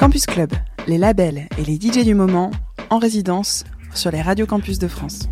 [0.00, 0.50] Campus Club,
[0.86, 2.50] les labels et les DJ du moment
[2.88, 3.64] en résidence
[3.94, 5.28] sur les radios campus de France.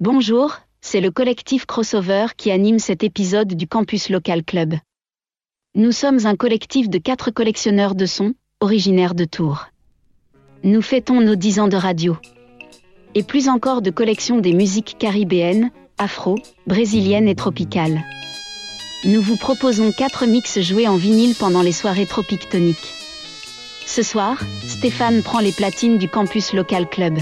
[0.00, 4.74] Bonjour, c'est le collectif Crossover qui anime cet épisode du Campus Local Club.
[5.74, 9.68] Nous sommes un collectif de quatre collectionneurs de sons, originaires de Tours.
[10.62, 12.18] Nous fêtons nos 10 ans de radio.
[13.14, 16.36] Et plus encore de collections des musiques caribéennes, afro,
[16.66, 18.02] brésiliennes et tropicales.
[19.04, 22.92] Nous vous proposons quatre mix joués en vinyle pendant les soirées tropiques toniques.
[23.86, 27.18] Ce soir, Stéphane prend les platines du campus local club.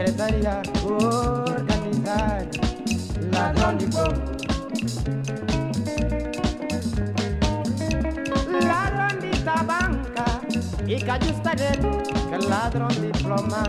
[0.00, 2.48] secretaría organizar
[3.32, 4.14] la Lollipop.
[8.62, 10.24] Ladrón de tabanca
[10.86, 13.62] y cayustadero, que ladrón diploma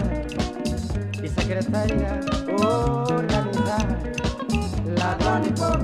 [1.21, 2.21] y secretaría
[2.63, 4.00] organizar
[4.95, 5.81] la Lollipop.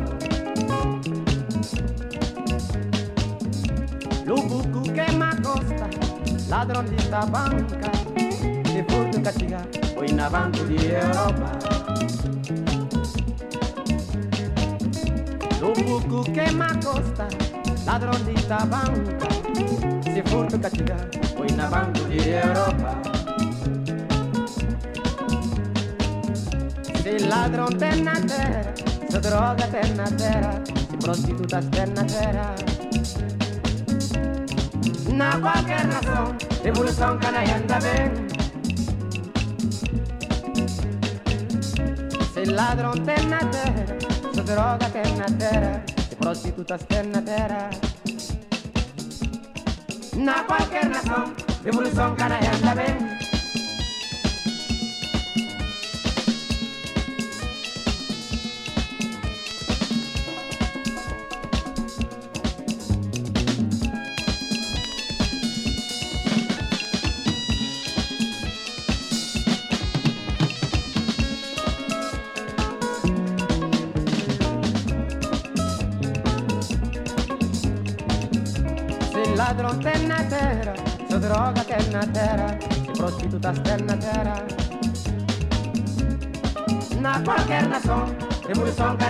[4.26, 5.90] Lubuku que me acosta,
[6.48, 8.07] ladrón de tabanca.
[8.88, 9.66] kwetu katika
[10.02, 11.58] wina di Europa.
[15.60, 17.28] Dopo che ma costa
[17.86, 19.12] ladron di tabangu
[20.04, 20.96] Sifutu katika
[21.40, 22.96] wina di Europa.
[27.04, 28.74] Se ladron terna terra,
[29.10, 32.54] se droga terna terra, se prostituta terna terra
[35.18, 38.27] Na qualche razón, revolución canalla anda bien
[42.38, 43.98] Sei ladron tennatera,
[44.32, 47.68] so droga tennatera, e prostituta tennatera.
[50.14, 51.34] Na qualche razón,
[51.66, 53.17] evolución canalla anda bien.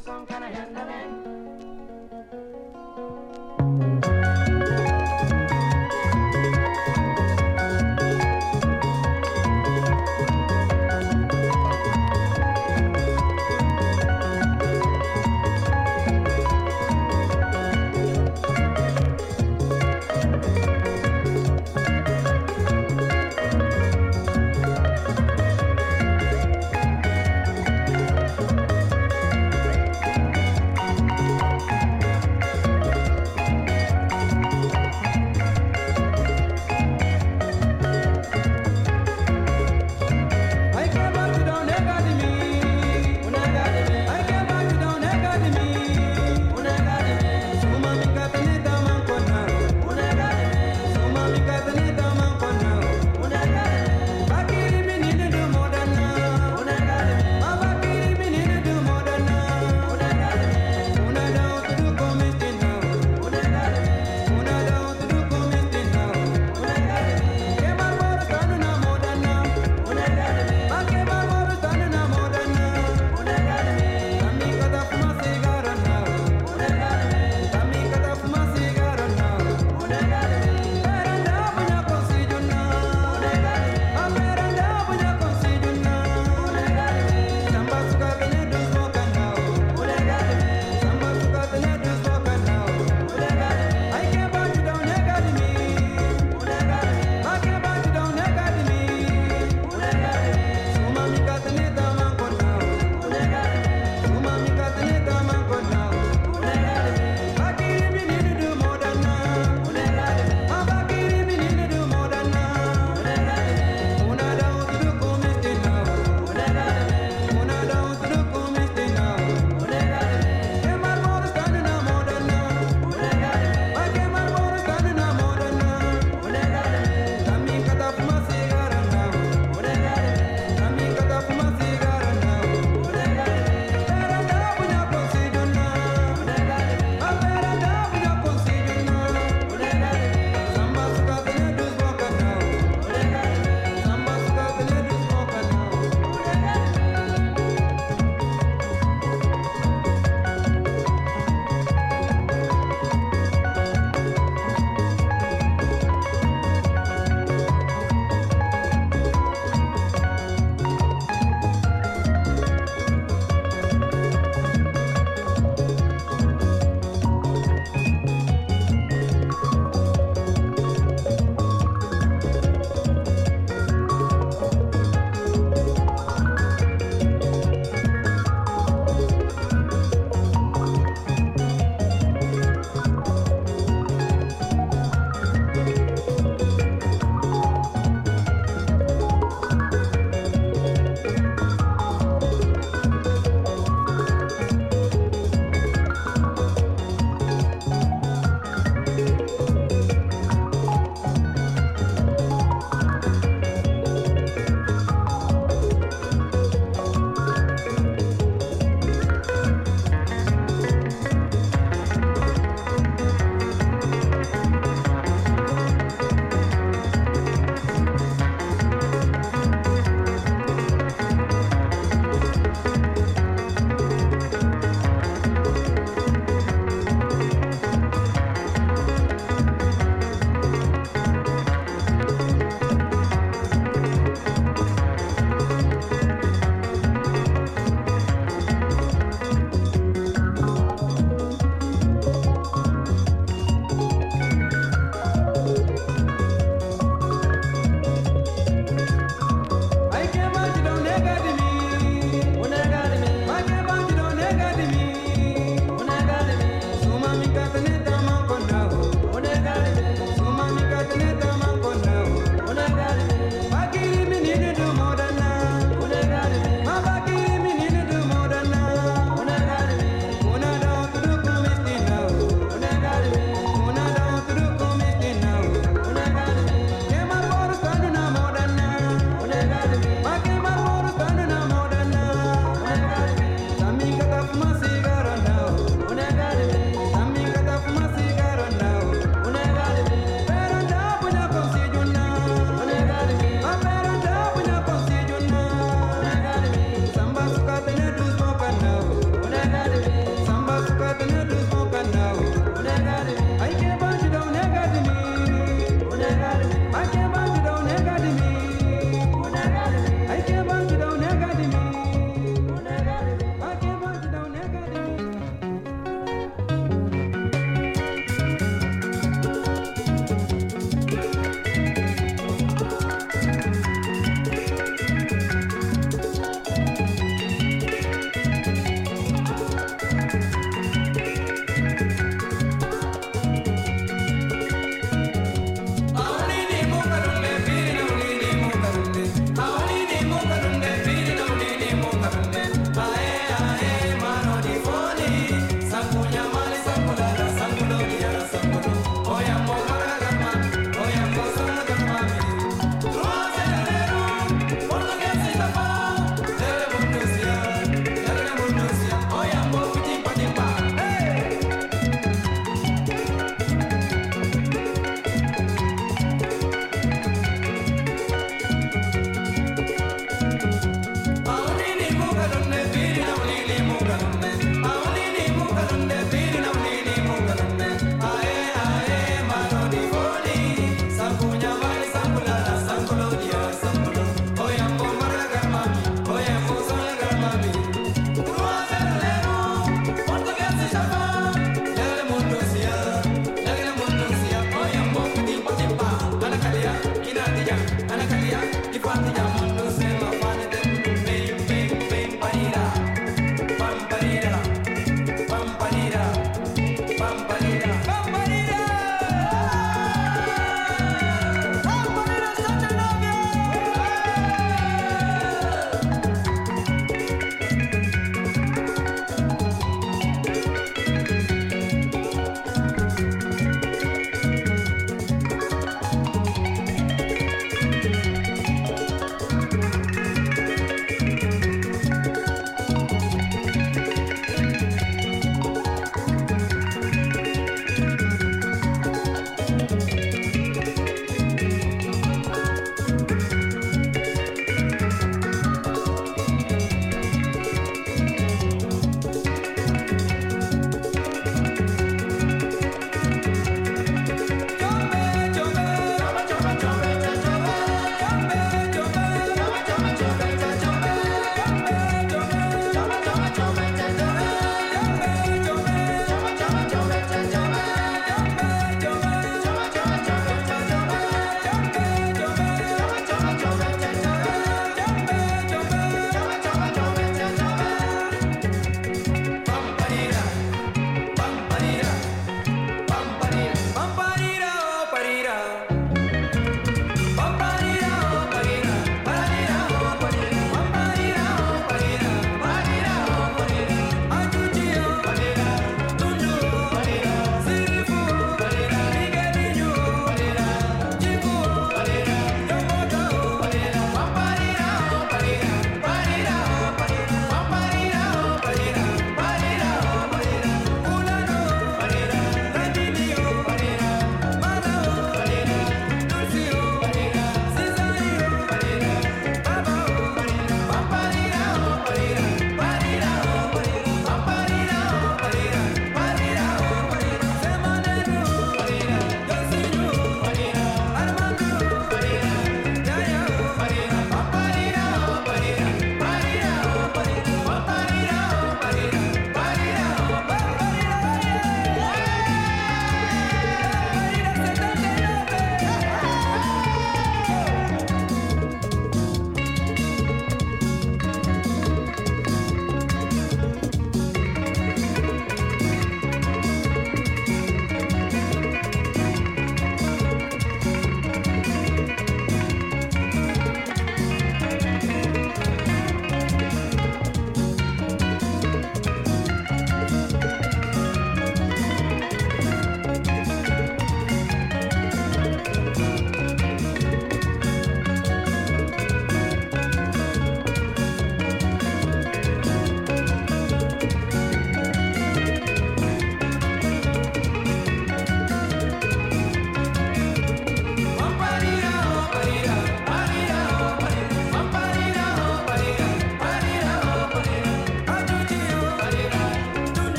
[0.00, 1.37] some kind of handling.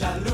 [0.00, 0.29] Jaloux,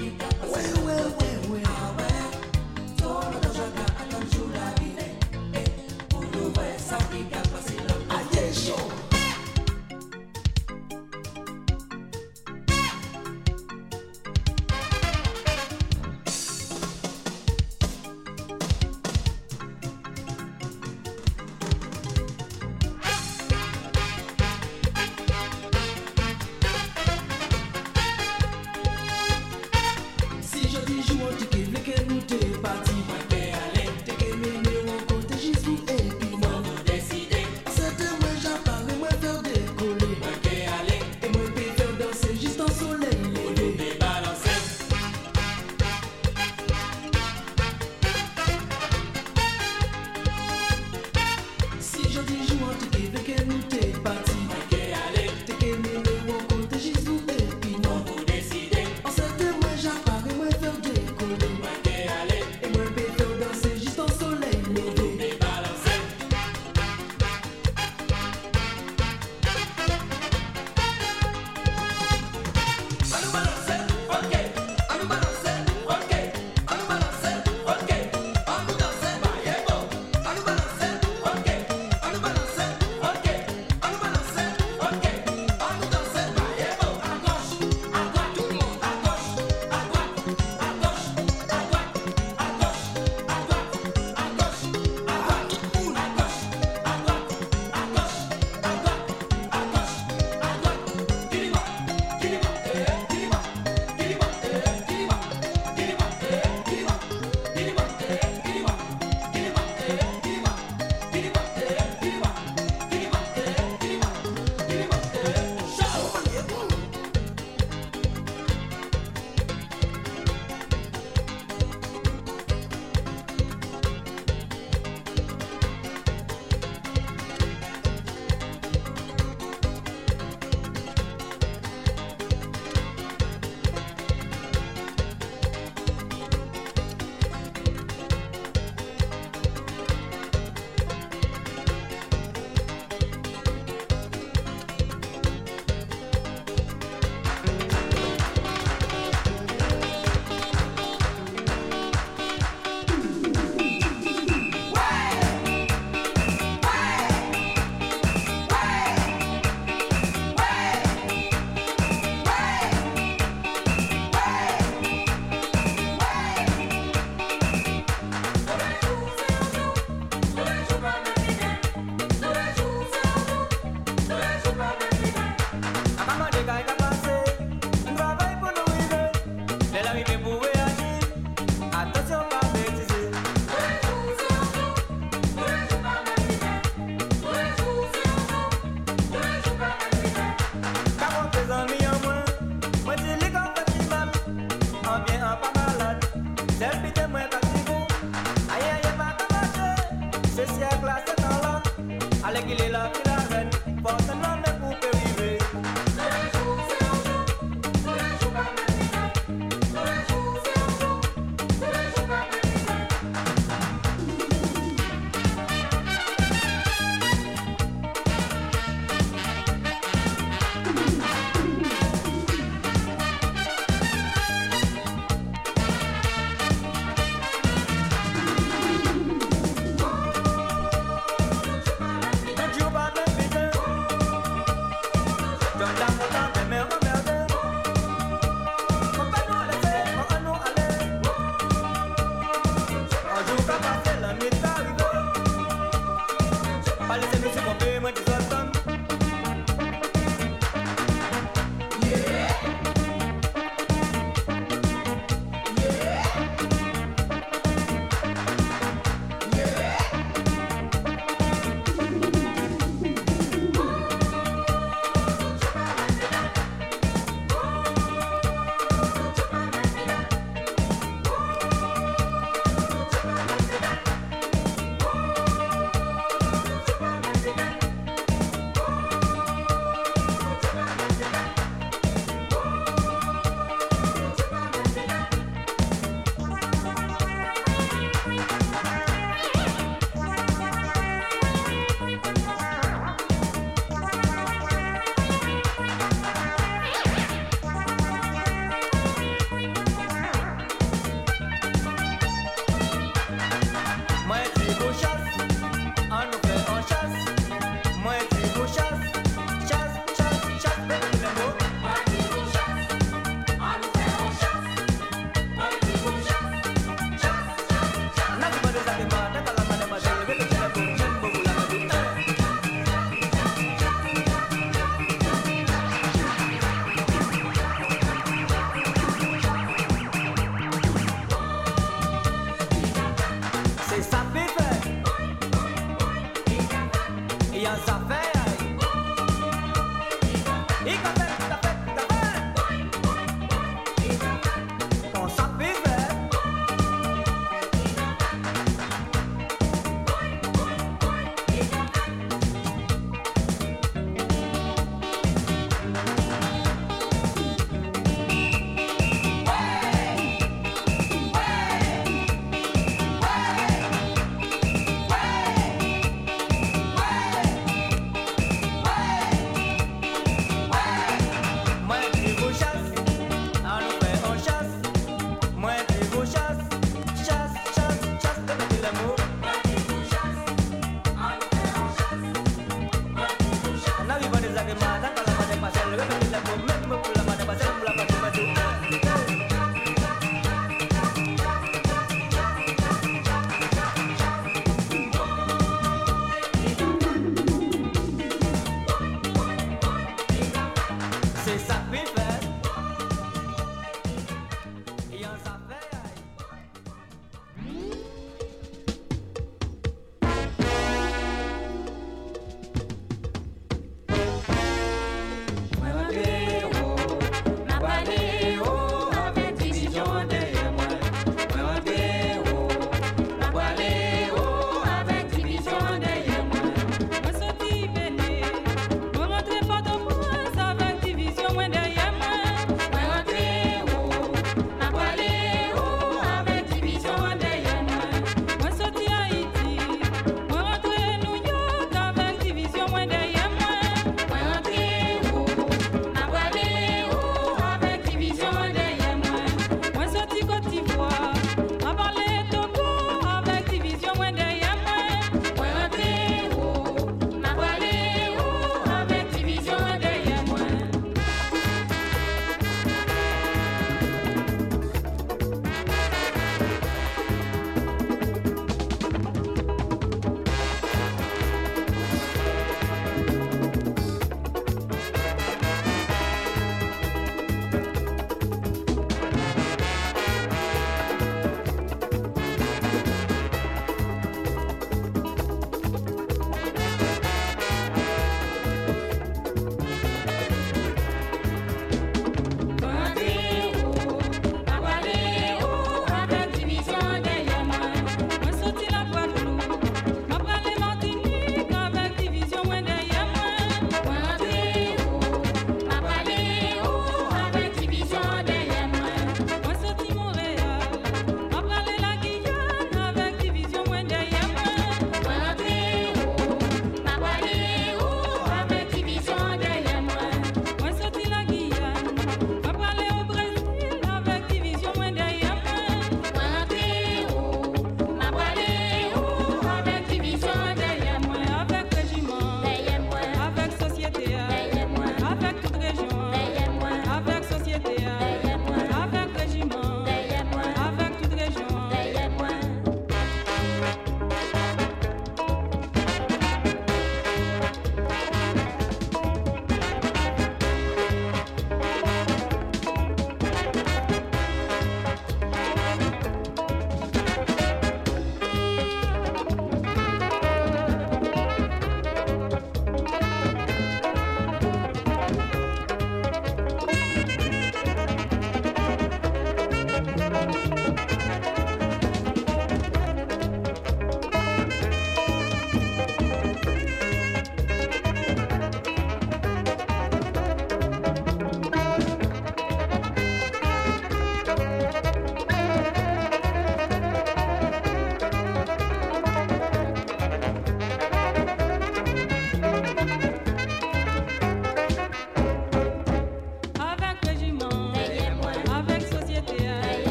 [0.00, 1.19] Well, well,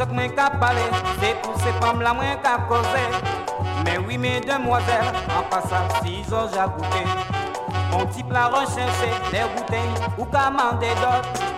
[0.00, 0.80] Jok mwen ka pale,
[1.20, 3.02] se pou se pam la mwen ka koze
[3.84, 7.04] Men oui mesdemoiselles, an pasan si zon ja goute
[7.92, 9.84] An ti plan recherche, de goute
[10.16, 11.50] ou ka mande dot.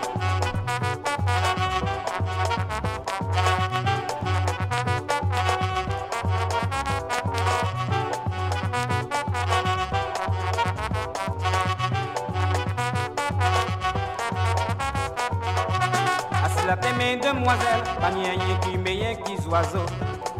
[18.03, 19.79] Pas mien qui meilleur qui oiseau.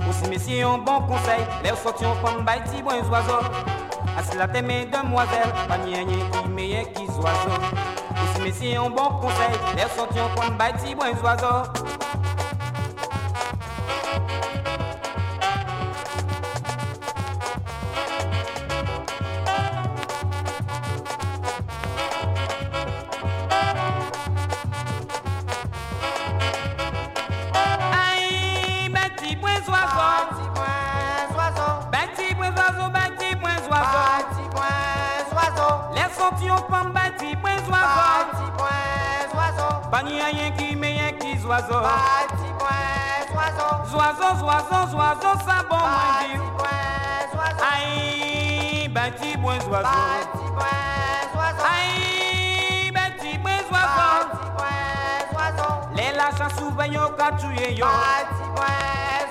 [0.10, 3.40] Aussi messieurs un bon conseil, les sortions comme baïti bon oiseau.
[4.18, 7.56] À cela t'aimer demoiselle, pas mien qui meilleur qui oiseau.
[8.22, 11.93] Aussi messieurs un bon conseil, les sortions comme baïti bon oiseau.
[49.04, 49.84] beti buen oiseau.
[51.76, 54.30] Aïe, beti buen oiseau.
[55.96, 57.86] Les lâches souvent yo ka tué yo.
[57.86, 59.23] Beti buen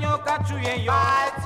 [0.00, 1.45] yo kachu ye yo.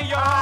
[0.00, 0.41] Yeah.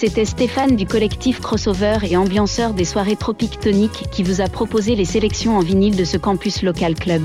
[0.00, 4.96] C'était Stéphane du collectif Crossover et ambianceur des soirées Tropique Tonique qui vous a proposé
[4.96, 7.24] les sélections en vinyle de ce campus local club.